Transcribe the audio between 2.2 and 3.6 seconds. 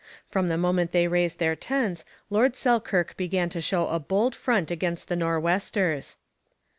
Lord Selkirk began